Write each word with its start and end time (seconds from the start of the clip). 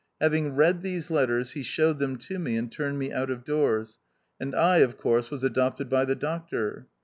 Having 0.19 0.53
read 0.55 0.81
these 0.81 1.11
letters, 1.11 1.51
he 1.51 1.61
showed 1.61 1.99
them 1.99 2.17
to 2.17 2.39
me, 2.39 2.57
and 2.57 2.71
turned 2.71 2.97
me 2.97 3.11
out 3.13 3.29
of 3.29 3.45
doors; 3.45 3.99
and 4.39 4.55
I, 4.55 4.77
of 4.77 4.97
course, 4.97 5.29
was 5.29 5.43
adopted 5.43 5.91
by 5.91 6.05
the 6.05 6.15
Doctor. 6.15 6.87